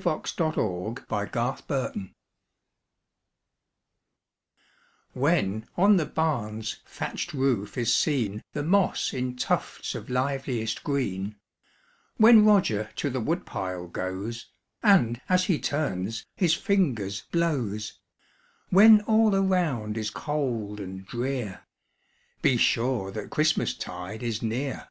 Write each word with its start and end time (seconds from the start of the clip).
W. 0.00 0.04
Gray 0.20 0.24
Company._ 0.30 0.98
SIGNS 1.10 1.32
OF 1.32 1.32
CHRISTMAS 1.34 2.08
When 5.14 5.66
on 5.76 5.96
the 5.96 6.06
barn's 6.06 6.76
thatch'd 6.86 7.34
roof 7.34 7.76
is 7.76 7.92
seen 7.92 8.44
The 8.52 8.62
moss 8.62 9.12
in 9.12 9.34
tufts 9.34 9.96
of 9.96 10.08
liveliest 10.08 10.84
green; 10.84 11.34
When 12.16 12.44
Roger 12.44 12.90
to 12.94 13.10
the 13.10 13.20
wood 13.20 13.44
pile 13.44 13.88
goes, 13.88 14.46
And, 14.84 15.20
as 15.28 15.46
he 15.46 15.58
turns, 15.58 16.24
his 16.36 16.54
fingers 16.54 17.22
blows; 17.32 17.98
When 18.70 19.00
all 19.00 19.34
around 19.34 19.98
is 19.98 20.10
cold 20.10 20.78
and 20.78 21.08
drear, 21.08 21.62
Be 22.40 22.56
sure 22.56 23.10
that 23.10 23.30
Christmas 23.30 23.74
tide 23.74 24.22
is 24.22 24.42
near. 24.42 24.90